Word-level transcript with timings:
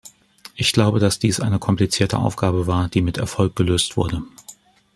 Ich 0.55 0.73
glaube, 0.73 0.97
dass 0.99 1.19
dies 1.19 1.39
eine 1.39 1.59
komplizierte 1.59 2.17
Aufgabe 2.17 2.65
war, 2.65 2.89
die 2.89 3.03
mit 3.03 3.19
Erfolg 3.19 3.55
gelöst 3.55 3.97
wurde. 3.97 4.23